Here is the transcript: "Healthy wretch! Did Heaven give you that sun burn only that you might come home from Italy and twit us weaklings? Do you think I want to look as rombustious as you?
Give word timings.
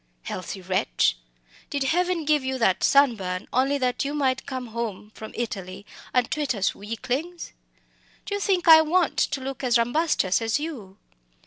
"Healthy 0.23 0.61
wretch! 0.61 1.15
Did 1.69 1.83
Heaven 1.83 2.25
give 2.25 2.43
you 2.43 2.57
that 2.57 2.83
sun 2.83 3.15
burn 3.15 3.47
only 3.53 3.77
that 3.77 4.03
you 4.03 4.15
might 4.15 4.47
come 4.47 4.69
home 4.73 5.11
from 5.13 5.31
Italy 5.35 5.85
and 6.11 6.25
twit 6.31 6.55
us 6.55 6.73
weaklings? 6.73 7.53
Do 8.25 8.33
you 8.33 8.39
think 8.41 8.67
I 8.67 8.81
want 8.81 9.15
to 9.19 9.41
look 9.41 9.63
as 9.63 9.77
rombustious 9.77 10.41
as 10.41 10.59
you? 10.59 10.97